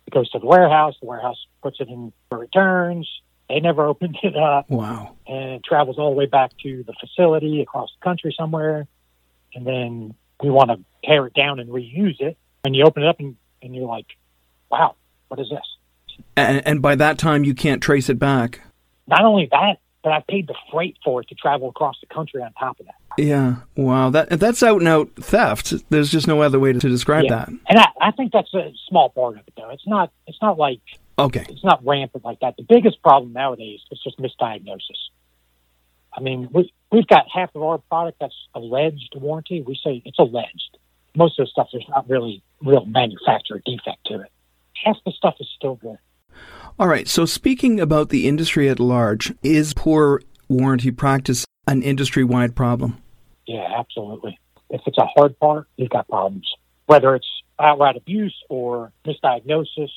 It 0.07 0.15
goes 0.15 0.31
to 0.31 0.39
the 0.39 0.47
warehouse. 0.47 0.95
The 1.01 1.07
warehouse 1.07 1.45
puts 1.63 1.81
it 1.81 1.89
in 1.89 2.13
for 2.29 2.39
returns. 2.39 3.09
They 3.49 3.59
never 3.59 3.87
opened 3.87 4.19
it 4.23 4.37
up. 4.37 4.71
Wow. 4.71 5.17
And 5.27 5.51
it 5.55 5.65
travels 5.65 5.99
all 5.99 6.11
the 6.11 6.17
way 6.17 6.27
back 6.27 6.53
to 6.63 6.85
the 6.85 6.95
facility 7.01 7.61
across 7.61 7.91
the 7.99 8.05
country 8.05 8.35
somewhere. 8.39 8.87
And 9.55 9.67
then 9.67 10.15
we 10.41 10.51
want 10.51 10.71
to 10.71 10.79
tear 11.05 11.27
it 11.27 11.35
down 11.35 11.59
and 11.59 11.71
reuse 11.71 12.21
it. 12.21 12.37
And 12.65 12.77
you 12.77 12.85
open 12.85 13.03
it 13.03 13.09
up 13.09 13.19
and, 13.19 13.37
and 13.63 13.75
you're 13.75 13.87
like, 13.87 14.07
wow, 14.71 14.95
what 15.29 15.41
is 15.41 15.49
this? 15.51 16.25
And, 16.37 16.65
and 16.67 16.83
by 16.83 16.95
that 16.95 17.19
time, 17.19 17.45
you 17.45 17.55
can't 17.55 17.83
trace 17.83 18.09
it 18.09 18.19
back. 18.19 18.61
Not 19.07 19.25
only 19.25 19.49
that, 19.51 19.79
but 20.07 20.13
I 20.13 20.21
paid 20.29 20.47
the 20.47 20.55
freight 20.71 20.97
for 21.05 21.21
it 21.21 21.29
to 21.31 21.35
travel 21.35 21.69
across 21.69 21.97
the 22.01 22.07
country 22.07 22.41
on 22.41 22.53
top 22.53 22.79
of 22.79 22.87
that. 22.87 22.95
Yeah, 23.19 23.57
wow, 23.75 24.09
that 24.11 24.31
that's 24.39 24.63
out 24.63 24.79
and 24.79 24.87
out 24.87 25.11
theft. 25.17 25.75
There's 25.91 26.13
just 26.13 26.29
no 26.29 26.43
other 26.43 26.61
way 26.61 26.73
to, 26.73 26.79
to 26.79 26.89
describe 26.89 27.25
Yeah. 27.25 27.39
that. 27.39 27.49
And 27.49 27.77
I, 27.81 27.89
I 28.01 28.11
think 28.13 28.31
that's 28.31 28.55
a 28.55 28.73
small 28.89 29.09
part 29.09 29.35
of 29.37 29.41
it, 29.49 29.55
though. 29.57 29.71
It's 29.71 29.85
not. 29.85 30.13
It's 30.29 30.39
not 30.41 30.59
like 30.59 30.79
Okay, 31.19 31.45
it's 31.49 31.65
not 31.65 31.85
rampant 31.85 32.25
like 32.25 32.39
that. 32.39 32.57
The 32.57 32.63
biggest 32.63 33.03
problem 33.03 33.33
nowadays 33.33 33.81
is 33.91 34.01
just 34.05 34.17
misdiagnosis. 34.21 35.11
I 36.17 36.21
mean, 36.21 36.51
we 36.53 36.73
we've 36.93 37.09
got 37.09 37.25
half 37.29 37.51
of 37.57 37.65
our 37.65 37.79
product 37.79 38.19
that's 38.21 38.37
alleged 38.55 39.13
warranty. 39.17 39.61
We 39.63 39.75
say 39.83 40.03
it's 40.05 40.21
alleged. 40.21 40.79
Most 41.17 41.41
of 41.41 41.47
the 41.47 41.51
stuff 41.51 41.67
there's 41.73 41.89
not 41.89 42.09
really 42.09 42.45
real 42.63 42.85
manufacturer 42.87 43.61
defect 43.67 44.07
to 44.07 44.21
it. 44.21 44.31
Half 44.85 44.99
the 45.05 45.11
stuff 45.11 45.35
is 45.41 45.49
still 45.57 45.75
good. 45.75 45.99
All 46.79 46.89
right. 46.89 47.09
So 47.09 47.25
speaking 47.25 47.81
about 47.81 48.09
the 48.09 48.29
industry 48.29 48.69
at 48.69 48.81
large, 48.81 49.35
is 49.43 49.75
poor 49.75 50.23
warranty 50.49 50.91
practice 50.91 51.45
an 51.67 51.83
industry-wide 51.83 52.55
problem? 52.55 53.03
Yeah, 53.47 53.69
absolutely. 53.79 54.39
If 54.71 54.81
it's 54.87 54.99
a 54.99 55.07
hard 55.07 55.39
part, 55.39 55.69
you've 55.77 55.91
got 55.91 56.09
problems. 56.09 56.49
Whether 56.87 57.15
it's 57.15 57.29
outright 57.59 57.97
abuse 57.97 58.37
or 58.49 58.93
misdiagnosis. 59.05 59.91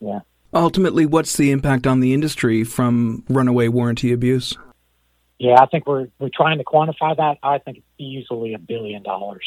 Yeah. 0.00 0.20
Ultimately, 0.52 1.06
what's 1.06 1.36
the 1.36 1.50
impact 1.50 1.86
on 1.86 2.00
the 2.00 2.12
industry 2.12 2.64
from 2.64 3.24
runaway 3.28 3.68
warranty 3.68 4.12
abuse? 4.12 4.56
Yeah, 5.38 5.60
I 5.60 5.66
think 5.66 5.86
we're 5.86 6.08
we're 6.18 6.30
trying 6.34 6.58
to 6.58 6.64
quantify 6.64 7.16
that. 7.16 7.38
I 7.42 7.58
think 7.58 7.78
it's 7.78 7.86
easily 7.98 8.54
a 8.54 8.58
billion 8.58 9.02
dollars, 9.02 9.46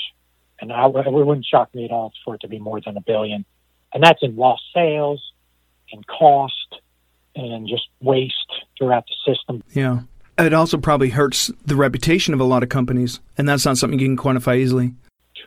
and 0.60 0.72
I, 0.72 0.88
it 0.88 1.12
wouldn't 1.12 1.46
shock 1.46 1.74
me 1.76 1.86
at 1.86 1.92
all 1.92 2.14
for 2.26 2.36
it 2.36 2.42
to 2.42 2.48
be 2.48 2.58
more 2.58 2.82
than 2.82 2.98
a 2.98 3.02
billion. 3.02 3.46
And 3.94 4.04
that's 4.04 4.24
in 4.24 4.36
lost 4.36 4.64
sales, 4.74 5.22
and 5.92 6.06
cost, 6.08 6.54
and 7.36 7.68
just 7.68 7.88
waste 8.02 8.34
throughout 8.78 9.06
the 9.08 9.34
system. 9.34 9.64
Yeah. 9.74 10.02
It 10.38 10.54
also 10.54 10.78
probably 10.78 11.10
hurts 11.10 11.52
the 11.66 11.76
reputation 11.76 12.34
of 12.34 12.40
a 12.40 12.44
lot 12.44 12.64
of 12.64 12.70
companies, 12.70 13.20
and 13.38 13.48
that's 13.48 13.66
not 13.66 13.78
something 13.78 14.00
you 14.00 14.08
can 14.08 14.18
quantify 14.18 14.58
easily. 14.58 14.94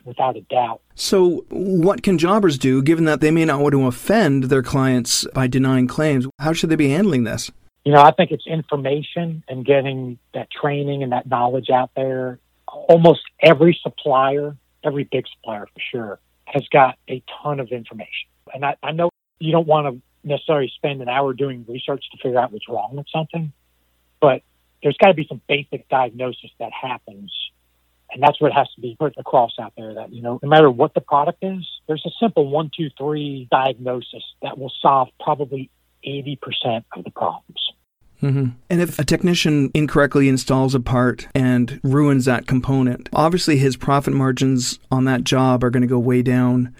Without 0.05 0.37
a 0.37 0.41
doubt. 0.41 0.81
So, 0.95 1.45
what 1.49 2.01
can 2.01 2.17
jobbers 2.17 2.57
do 2.57 2.81
given 2.81 3.03
that 3.05 3.19
they 3.19 3.29
may 3.29 3.43
not 3.43 3.59
want 3.59 3.73
to 3.73 3.85
offend 3.87 4.45
their 4.45 4.63
clients 4.63 5.27
by 5.33 5.47
denying 5.47 5.87
claims? 5.87 6.25
How 6.39 6.53
should 6.53 6.69
they 6.69 6.77
be 6.77 6.89
handling 6.89 7.25
this? 7.25 7.51
You 7.83 7.91
know, 7.91 8.01
I 8.01 8.11
think 8.11 8.31
it's 8.31 8.47
information 8.47 9.43
and 9.49 9.65
getting 9.65 10.17
that 10.33 10.49
training 10.49 11.03
and 11.03 11.11
that 11.11 11.27
knowledge 11.27 11.69
out 11.69 11.91
there. 11.95 12.39
Almost 12.67 13.21
every 13.41 13.77
supplier, 13.81 14.55
every 14.83 15.03
big 15.05 15.25
supplier 15.35 15.67
for 15.67 15.81
sure, 15.91 16.19
has 16.45 16.65
got 16.71 16.97
a 17.09 17.21
ton 17.43 17.59
of 17.59 17.69
information. 17.69 18.29
And 18.53 18.63
I, 18.63 18.75
I 18.81 18.91
know 18.93 19.09
you 19.39 19.51
don't 19.51 19.67
want 19.67 19.87
to 19.87 20.01
necessarily 20.27 20.71
spend 20.75 21.01
an 21.01 21.09
hour 21.09 21.33
doing 21.33 21.65
research 21.67 22.05
to 22.11 22.17
figure 22.17 22.39
out 22.39 22.51
what's 22.51 22.67
wrong 22.69 22.95
with 22.95 23.07
something, 23.11 23.51
but 24.19 24.41
there's 24.83 24.97
got 24.97 25.07
to 25.07 25.13
be 25.13 25.25
some 25.27 25.41
basic 25.47 25.87
diagnosis 25.89 26.51
that 26.59 26.71
happens. 26.71 27.31
And 28.11 28.23
that's 28.23 28.39
what 28.39 28.53
has 28.53 28.67
to 28.75 28.81
be 28.81 28.95
put 28.97 29.15
across 29.17 29.53
out 29.59 29.73
there 29.75 29.93
that, 29.95 30.13
you 30.13 30.21
know, 30.21 30.39
no 30.41 30.49
matter 30.49 30.71
what 30.71 30.93
the 30.93 31.01
product 31.01 31.39
is, 31.43 31.67
there's 31.87 32.05
a 32.05 32.11
simple 32.21 32.47
one, 32.49 32.71
two, 32.75 32.89
three 32.97 33.47
diagnosis 33.51 34.23
that 34.41 34.57
will 34.57 34.71
solve 34.81 35.09
probably 35.19 35.69
80% 36.05 36.37
of 36.95 37.03
the 37.03 37.11
problems. 37.11 37.73
hmm 38.19 38.45
And 38.69 38.81
if 38.81 38.97
a 38.97 39.03
technician 39.03 39.71
incorrectly 39.73 40.29
installs 40.29 40.73
a 40.73 40.79
part 40.79 41.27
and 41.35 41.81
ruins 41.83 42.25
that 42.25 42.47
component, 42.47 43.09
obviously 43.11 43.57
his 43.57 43.75
profit 43.75 44.13
margins 44.13 44.79
on 44.89 45.03
that 45.05 45.25
job 45.25 45.63
are 45.63 45.69
going 45.69 45.81
to 45.81 45.87
go 45.87 45.99
way 45.99 46.21
down. 46.21 46.73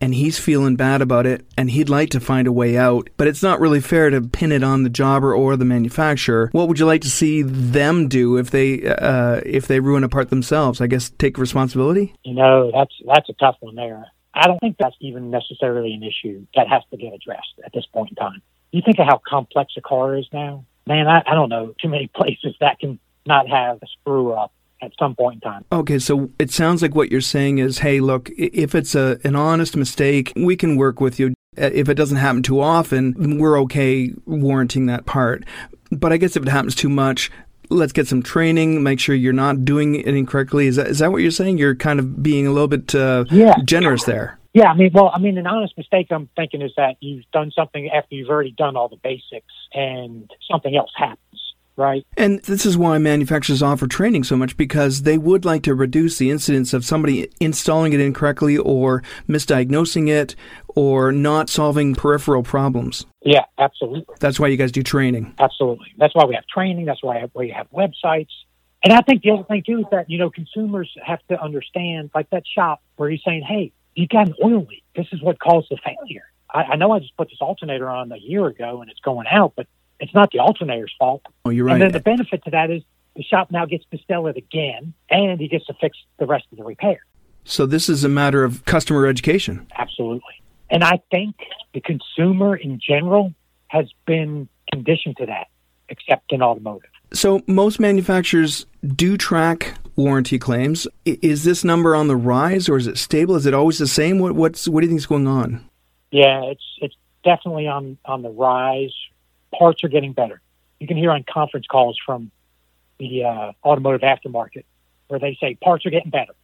And 0.00 0.14
he's 0.14 0.38
feeling 0.38 0.76
bad 0.76 1.00
about 1.00 1.24
it, 1.26 1.46
and 1.56 1.70
he'd 1.70 1.88
like 1.88 2.10
to 2.10 2.20
find 2.20 2.46
a 2.46 2.52
way 2.52 2.76
out, 2.76 3.08
but 3.16 3.26
it's 3.26 3.42
not 3.42 3.60
really 3.60 3.80
fair 3.80 4.10
to 4.10 4.20
pin 4.20 4.52
it 4.52 4.62
on 4.62 4.82
the 4.82 4.90
jobber 4.90 5.34
or 5.34 5.56
the 5.56 5.64
manufacturer. 5.64 6.50
What 6.52 6.68
would 6.68 6.78
you 6.78 6.84
like 6.84 7.00
to 7.02 7.10
see 7.10 7.42
them 7.42 8.08
do 8.08 8.36
if 8.36 8.50
they 8.50 8.86
uh, 8.86 9.40
if 9.46 9.66
they 9.66 9.80
ruin 9.80 10.04
a 10.04 10.08
part 10.08 10.30
themselves? 10.30 10.80
I 10.80 10.88
guess 10.88 11.10
take 11.10 11.38
responsibility. 11.38 12.14
You 12.24 12.34
know, 12.34 12.70
that's 12.72 12.94
that's 13.06 13.28
a 13.28 13.34
tough 13.34 13.56
one 13.60 13.76
there. 13.76 14.04
I 14.34 14.46
don't 14.46 14.58
think 14.58 14.76
that's 14.78 14.96
even 15.00 15.30
necessarily 15.30 15.94
an 15.94 16.02
issue 16.02 16.46
that 16.56 16.68
has 16.68 16.82
to 16.90 16.96
get 16.96 17.14
addressed 17.14 17.54
at 17.64 17.72
this 17.72 17.86
point 17.86 18.10
in 18.10 18.16
time. 18.16 18.42
You 18.72 18.82
think 18.84 18.98
of 18.98 19.06
how 19.06 19.20
complex 19.26 19.74
a 19.76 19.80
car 19.80 20.16
is 20.16 20.26
now. 20.32 20.64
Man, 20.86 21.06
I, 21.06 21.22
I 21.24 21.34
don't 21.34 21.48
know 21.48 21.74
too 21.80 21.88
many 21.88 22.08
places 22.14 22.54
that 22.60 22.80
can 22.80 22.98
not 23.26 23.48
have 23.48 23.78
a 23.82 23.86
screw 24.00 24.32
up 24.32 24.52
at 24.82 24.92
some 24.98 25.14
point 25.14 25.36
in 25.36 25.40
time. 25.40 25.64
Okay, 25.72 25.98
so 25.98 26.30
it 26.38 26.50
sounds 26.50 26.82
like 26.82 26.94
what 26.94 27.10
you're 27.10 27.20
saying 27.20 27.58
is, 27.58 27.78
hey, 27.78 28.00
look, 28.00 28.30
if 28.36 28.74
it's 28.74 28.94
a 28.94 29.18
an 29.24 29.36
honest 29.36 29.76
mistake, 29.76 30.32
we 30.36 30.56
can 30.56 30.76
work 30.76 31.00
with 31.00 31.18
you. 31.18 31.34
Uh, 31.56 31.70
If 31.72 31.88
it 31.88 31.94
doesn't 31.94 32.16
happen 32.18 32.42
too 32.42 32.60
often, 32.60 33.38
we're 33.38 33.60
okay 33.62 34.12
warranting 34.26 34.86
that 34.86 35.06
part. 35.06 35.44
But 35.90 36.12
I 36.12 36.16
guess 36.16 36.36
if 36.36 36.42
it 36.42 36.48
happens 36.48 36.74
too 36.74 36.88
much, 36.88 37.30
let's 37.70 37.92
get 37.92 38.06
some 38.08 38.22
training. 38.22 38.82
Make 38.82 39.00
sure 39.00 39.14
you're 39.14 39.32
not 39.32 39.64
doing 39.64 39.94
it 39.94 40.06
incorrectly. 40.08 40.66
Is 40.66 40.76
that 40.76 40.88
is 40.88 40.98
that 40.98 41.12
what 41.12 41.22
you're 41.22 41.30
saying? 41.30 41.58
You're 41.58 41.74
kind 41.76 41.98
of 41.98 42.22
being 42.22 42.46
a 42.46 42.50
little 42.50 42.68
bit 42.68 42.94
uh, 42.94 43.24
Yeah. 43.30 43.54
generous 43.64 44.04
there. 44.04 44.38
Yeah, 44.52 44.70
I 44.70 44.74
mean, 44.74 44.90
well, 44.94 45.10
I 45.12 45.18
mean, 45.18 45.36
an 45.36 45.48
honest 45.48 45.76
mistake 45.76 46.06
I'm 46.12 46.28
thinking 46.36 46.62
is 46.62 46.70
that 46.76 46.94
you've 47.00 47.24
done 47.32 47.50
something 47.50 47.90
after 47.90 48.14
you've 48.14 48.28
already 48.28 48.52
done 48.52 48.76
all 48.76 48.88
the 48.88 49.00
basics 49.02 49.52
and 49.72 50.30
something 50.48 50.76
else 50.76 50.92
happens, 50.96 51.40
right? 51.76 52.06
And 52.16 52.40
this 52.40 52.64
is 52.64 52.76
why 52.76 52.98
manufacturers 52.98 53.62
offer 53.62 53.86
training 53.86 54.24
so 54.24 54.36
much 54.36 54.56
because 54.56 55.02
they 55.02 55.18
would 55.18 55.44
like 55.44 55.62
to 55.64 55.74
reduce 55.74 56.18
the 56.18 56.30
incidence 56.30 56.72
of 56.72 56.84
somebody 56.84 57.28
installing 57.40 57.92
it 57.92 58.00
incorrectly 58.00 58.56
or 58.56 59.02
misdiagnosing 59.28 60.08
it 60.08 60.36
or 60.68 61.12
not 61.12 61.48
solving 61.48 61.94
peripheral 61.94 62.42
problems. 62.42 63.06
Yeah, 63.22 63.44
absolutely. 63.58 64.14
That's 64.20 64.38
why 64.38 64.48
you 64.48 64.56
guys 64.56 64.72
do 64.72 64.82
training. 64.82 65.34
Absolutely. 65.38 65.92
That's 65.98 66.14
why 66.14 66.24
we 66.24 66.34
have 66.34 66.46
training. 66.46 66.86
That's 66.86 67.02
why 67.02 67.24
we 67.34 67.50
have 67.50 67.70
websites. 67.70 68.30
And 68.82 68.92
I 68.92 69.00
think 69.00 69.22
the 69.22 69.30
other 69.30 69.44
thing 69.44 69.62
too 69.66 69.78
is 69.80 69.86
that, 69.92 70.10
you 70.10 70.18
know, 70.18 70.30
consumers 70.30 70.94
have 71.02 71.20
to 71.28 71.40
understand, 71.42 72.10
like 72.14 72.28
that 72.30 72.44
shop 72.46 72.82
where 72.96 73.08
he's 73.08 73.22
saying, 73.24 73.42
hey, 73.42 73.72
you 73.94 74.06
got 74.06 74.28
an 74.28 74.34
oil 74.44 74.66
leak. 74.68 74.84
This 74.94 75.06
is 75.12 75.22
what 75.22 75.38
caused 75.38 75.68
the 75.70 75.78
failure. 75.82 76.24
I, 76.52 76.62
I 76.62 76.76
know 76.76 76.92
I 76.92 76.98
just 76.98 77.16
put 77.16 77.28
this 77.28 77.38
alternator 77.40 77.88
on 77.88 78.12
a 78.12 78.18
year 78.18 78.46
ago 78.46 78.82
and 78.82 78.90
it's 78.90 79.00
going 79.00 79.26
out, 79.30 79.54
but 79.56 79.66
it's 80.00 80.14
not 80.14 80.30
the 80.32 80.40
alternator's 80.40 80.94
fault. 80.98 81.22
Oh, 81.44 81.50
you're 81.50 81.66
right. 81.66 81.74
And 81.74 81.82
then 81.82 81.92
the 81.92 82.00
benefit 82.00 82.44
to 82.44 82.50
that 82.50 82.70
is 82.70 82.82
the 83.16 83.22
shop 83.22 83.50
now 83.50 83.64
gets 83.64 83.84
to 83.90 83.98
sell 84.08 84.26
it 84.26 84.36
again 84.36 84.92
and 85.10 85.40
he 85.40 85.48
gets 85.48 85.66
to 85.66 85.74
fix 85.80 85.96
the 86.18 86.26
rest 86.26 86.46
of 86.52 86.58
the 86.58 86.64
repair. 86.64 87.04
So 87.44 87.66
this 87.66 87.88
is 87.88 88.04
a 88.04 88.08
matter 88.08 88.42
of 88.42 88.64
customer 88.64 89.06
education. 89.06 89.66
Absolutely. 89.76 90.42
And 90.70 90.82
I 90.82 91.00
think 91.10 91.36
the 91.74 91.80
consumer 91.80 92.56
in 92.56 92.80
general 92.80 93.32
has 93.68 93.86
been 94.06 94.48
conditioned 94.72 95.16
to 95.18 95.26
that, 95.26 95.48
except 95.88 96.32
in 96.32 96.42
automotive. 96.42 96.90
So 97.12 97.42
most 97.46 97.78
manufacturers 97.78 98.66
do 98.96 99.16
track 99.16 99.74
warranty 99.94 100.38
claims. 100.38 100.88
Is 101.04 101.44
this 101.44 101.64
number 101.64 101.94
on 101.94 102.08
the 102.08 102.16
rise 102.16 102.68
or 102.68 102.76
is 102.76 102.86
it 102.86 102.98
stable? 102.98 103.36
Is 103.36 103.46
it 103.46 103.54
always 103.54 103.78
the 103.78 103.86
same? 103.86 104.18
What 104.18 104.32
what's 104.32 104.66
what 104.66 104.80
do 104.80 104.86
you 104.86 104.90
think 104.90 104.98
is 104.98 105.06
going 105.06 105.28
on? 105.28 105.68
Yeah, 106.10 106.42
it's 106.44 106.64
it's 106.80 106.96
definitely 107.24 107.68
on 107.68 107.98
on 108.04 108.22
the 108.22 108.30
rise. 108.30 108.94
Parts 109.58 109.84
are 109.84 109.88
getting 109.88 110.12
better. 110.12 110.40
You 110.80 110.86
can 110.86 110.96
hear 110.96 111.10
on 111.10 111.24
conference 111.32 111.66
calls 111.66 111.98
from 112.04 112.30
the 112.98 113.24
uh, 113.24 113.52
automotive 113.64 114.02
aftermarket 114.02 114.64
where 115.08 115.20
they 115.20 115.36
say 115.40 115.56
parts 115.62 115.86
are 115.86 115.90
getting 115.90 116.10
better, 116.10 116.34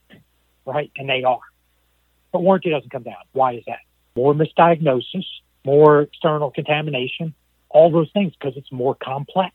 right? 0.67 0.91
And 0.97 1.09
they 1.09 1.25
are. 1.25 1.41
But 2.33 2.43
warranty 2.43 2.71
doesn't 2.71 2.91
come 2.91 3.03
down. 3.03 3.17
Why 3.33 3.55
is 3.55 3.65
that? 3.67 3.81
More 4.15 4.35
misdiagnosis, 4.35 5.25
more 5.65 6.03
external 6.03 6.51
contamination, 6.51 7.35
all 7.69 7.91
those 7.91 8.11
things 8.13 8.33
because 8.39 8.57
it's 8.57 8.71
more 8.71 8.95
complex. 8.95 9.55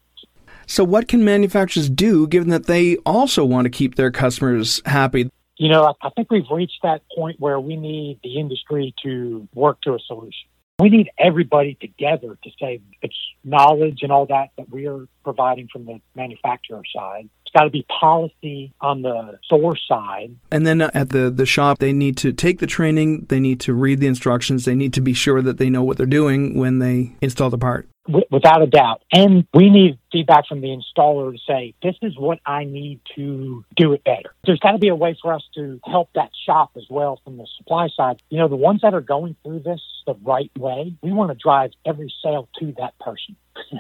So 0.68 0.84
what 0.84 1.08
can 1.08 1.24
manufacturers 1.24 1.90
do 1.90 2.28
given 2.28 2.50
that 2.50 2.66
they 2.66 2.98
also 2.98 3.46
want 3.46 3.66
to 3.66 3.70
keep 3.70 3.96
their 3.96 4.12
customers 4.12 4.82
happy? 4.86 5.30
You 5.58 5.70
know, 5.70 5.84
I, 5.84 6.08
I 6.08 6.10
think 6.10 6.32
we've 6.32 6.50
reached 6.52 6.80
that 6.84 7.02
point 7.16 7.40
where 7.40 7.60
we 7.60 7.76
need 7.78 8.20
the 8.24 8.40
industry 8.40 8.94
to 9.04 9.48
work 9.54 9.82
to 9.82 9.94
a 9.94 10.00
solution. 10.00 10.50
We 10.80 10.90
need 10.90 11.10
everybody 11.18 11.78
together 11.80 12.38
to 12.44 12.50
say 12.60 12.82
it's 13.02 13.16
knowledge 13.44 14.00
and 14.02 14.12
all 14.12 14.26
that 14.26 14.50
that 14.58 14.70
we 14.70 14.88
are 14.88 15.08
providing 15.24 15.70
from 15.72 15.86
the 15.86 16.02
manufacturer 16.16 16.84
side. 16.94 17.30
It's 17.46 17.54
got 17.54 17.64
to 17.64 17.70
be 17.70 17.86
policy 18.00 18.74
on 18.82 19.02
the 19.02 19.40
source 19.48 19.82
side. 19.88 20.36
And 20.52 20.68
then 20.68 20.82
at 20.82 21.10
the, 21.10 21.30
the 21.30 21.46
shop, 21.46 21.80
they 21.80 21.94
need 21.94 22.18
to 22.18 22.34
take 22.34 22.60
the 22.60 22.68
training, 22.68 23.28
they 23.30 23.40
need 23.40 23.62
to 23.62 23.74
read 23.74 24.02
the 24.02 24.08
instructions, 24.08 24.66
they 24.66 24.76
need 24.76 24.92
to 24.94 25.02
be 25.02 25.14
sure 25.14 25.42
that 25.42 25.58
they 25.58 25.70
know 25.70 25.84
what 25.84 25.96
they're 25.96 26.06
doing 26.06 26.58
when 26.58 26.80
they 26.80 27.16
install 27.22 27.50
the 27.50 27.58
part. 27.58 27.88
Wi- 28.08 28.28
without 28.32 28.62
a 28.62 28.68
doubt. 28.68 29.02
And 29.12 29.48
we 29.54 29.70
need 29.70 30.00
feedback 30.12 30.48
from 30.48 30.62
the 30.62 30.68
installer 30.68 31.34
to 31.34 31.40
say, 31.48 31.74
this 31.82 31.96
is 32.02 32.18
what 32.18 32.40
I 32.46 32.64
need 32.64 33.02
to 33.16 33.66
do 33.76 33.94
it 33.94 34.04
better. 34.04 34.34
There's 34.46 34.60
got 34.60 34.72
to 34.72 34.78
be 34.78 34.90
a 34.90 34.96
way 34.96 35.18
for 35.22 35.34
us 35.34 35.44
to 35.56 35.80
help 35.84 36.10
that 36.16 36.30
shop 36.46 36.72
as 36.76 36.86
well 36.90 37.20
from 37.24 37.38
the 37.38 37.48
supply 37.58 37.90
side. 37.96 38.22
You 38.30 38.40
know, 38.40 38.48
the 38.48 38.56
ones 38.56 38.82
that 38.82 38.94
are 38.94 39.02
going 39.02 39.36
through 39.44 39.60
this 39.60 39.82
the 40.06 40.16
right 40.24 40.52
way, 40.58 40.96
we 41.02 41.12
want 41.12 41.32
to 41.32 41.38
drive 41.42 41.72
every 41.86 42.14
sale 42.24 42.48
to 42.60 42.74
that 42.78 42.98
person. 43.00 43.36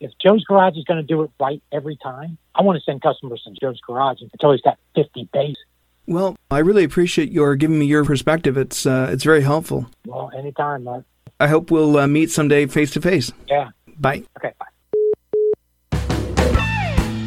if 0.00 0.12
Joe's 0.20 0.44
Garage 0.44 0.76
is 0.76 0.84
going 0.84 1.00
to 1.00 1.06
do 1.06 1.22
it 1.22 1.30
right 1.38 1.62
every 1.70 1.96
time, 1.96 2.38
I 2.54 2.62
want 2.62 2.78
to 2.78 2.84
send 2.84 3.02
customers 3.02 3.42
to 3.44 3.52
Joe's 3.60 3.80
Garage 3.80 4.18
until 4.20 4.52
he's 4.52 4.62
got 4.62 4.78
50 4.94 5.28
base. 5.32 5.56
Well, 6.06 6.36
I 6.50 6.58
really 6.58 6.82
appreciate 6.82 7.30
your 7.30 7.54
giving 7.54 7.78
me 7.78 7.86
your 7.86 8.04
perspective. 8.04 8.56
It's 8.56 8.84
uh, 8.84 9.10
it's 9.12 9.22
very 9.22 9.42
helpful. 9.42 9.86
Well, 10.06 10.32
anytime, 10.36 10.84
Mark. 10.84 11.04
I 11.40 11.48
hope 11.48 11.70
we'll 11.70 11.96
uh, 11.96 12.06
meet 12.06 12.30
someday 12.30 12.66
face 12.66 12.90
to 12.92 13.00
face. 13.00 13.32
Yeah. 13.48 13.70
Bye. 13.98 14.24
Okay, 14.38 14.52
bye. 14.58 14.66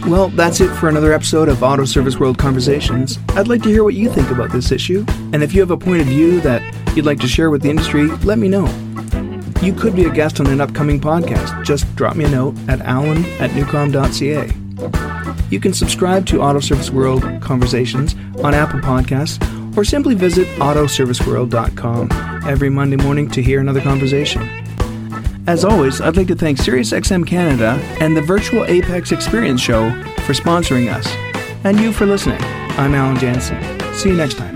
Well, 0.08 0.30
that's 0.30 0.60
it 0.60 0.70
for 0.76 0.88
another 0.88 1.14
episode 1.14 1.50
of 1.50 1.64
Auto 1.64 1.86
Service 1.86 2.20
World 2.20 2.38
Conversations. 2.38 3.18
I'd 3.30 3.48
like 3.48 3.64
to 3.64 3.70
hear 3.70 3.84
what 3.84 3.96
you 3.96 4.10
think 4.12 4.30
about 4.30 4.52
this 4.52 4.72
issue, 4.72 5.04
and 5.32 5.42
if 5.42 5.54
you 5.54 5.62
have 5.62 5.72
a 5.72 5.78
point 5.78 6.02
of 6.02 6.08
view 6.08 6.42
that 6.42 6.62
you'd 6.96 7.06
like 7.06 7.20
to 7.22 7.28
share 7.28 7.50
with 7.50 7.64
the 7.64 7.70
industry, 7.70 8.08
let 8.18 8.38
me 8.38 8.50
know. 8.50 8.68
You 9.62 9.74
could 9.74 9.96
be 9.96 10.04
a 10.06 10.12
guest 10.12 10.40
on 10.40 10.48
an 10.48 10.62
upcoming 10.62 11.00
podcast. 11.00 11.64
Just 11.64 11.96
drop 11.96 12.16
me 12.16 12.26
a 12.26 12.30
note 12.30 12.56
at 12.68 12.82
alan 12.82 13.26
at 13.40 13.52
newcom.ca. 13.52 14.52
You 15.50 15.60
can 15.60 15.74
subscribe 15.74 16.26
to 16.28 16.42
Auto 16.42 16.60
Service 16.60 16.90
World 16.90 17.24
Conversations 17.42 18.14
on 18.44 18.54
Apple 18.54 18.82
Podcasts 18.82 19.42
or 19.76 19.84
simply 19.84 20.16
visit 20.16 20.48
autoserviceworld.com 20.60 22.10
every 22.48 22.70
Monday 22.70 22.98
morning 22.98 23.30
to 23.30 23.42
hear 23.42 23.60
another 23.60 23.82
conversation. 23.82 24.50
As 25.46 25.66
always, 25.66 26.00
I'd 26.00 26.16
like 26.16 26.28
to 26.28 26.36
thank 26.36 26.58
SiriusXM 26.58 27.28
Canada 27.28 27.80
and 28.00 28.16
the 28.16 28.22
Virtual 28.22 28.64
AAPEX 28.64 29.12
Experience 29.12 29.62
Show 29.62 29.92
for 30.22 30.34
sponsoring 30.34 30.92
us, 30.94 31.08
and 31.66 31.80
you 31.80 31.92
for 31.92 32.06
listening. 32.06 32.42
I'm 32.78 32.96
Alan 32.96 33.18
Jansen. 33.18 33.62
See 33.94 34.10
you 34.10 34.16
next 34.16 34.38
time. 34.38 34.53